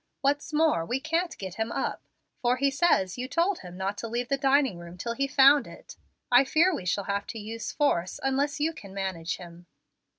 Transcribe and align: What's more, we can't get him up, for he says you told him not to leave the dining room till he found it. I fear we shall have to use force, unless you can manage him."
What's 0.21 0.51
more, 0.51 0.83
we 0.83 0.99
can't 0.99 1.37
get 1.37 1.59
him 1.61 1.71
up, 1.71 2.01
for 2.41 2.57
he 2.57 2.71
says 2.71 3.19
you 3.19 3.27
told 3.27 3.59
him 3.59 3.77
not 3.77 3.99
to 3.99 4.07
leave 4.07 4.29
the 4.29 4.35
dining 4.39 4.79
room 4.79 4.97
till 4.97 5.13
he 5.13 5.27
found 5.27 5.67
it. 5.67 5.95
I 6.31 6.43
fear 6.43 6.73
we 6.73 6.85
shall 6.87 7.03
have 7.03 7.27
to 7.27 7.37
use 7.39 7.71
force, 7.71 8.19
unless 8.23 8.59
you 8.59 8.73
can 8.73 8.95
manage 8.95 9.37
him." 9.37 9.67